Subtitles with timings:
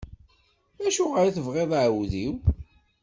[0.87, 2.33] Acuɣer i tebɣiḍ aɛewdiw?